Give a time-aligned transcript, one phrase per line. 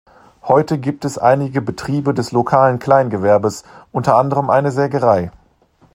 [0.41, 5.31] Heute gibt es einige Betriebe des lokalen Kleingewerbes, unter anderem eine Sägerei.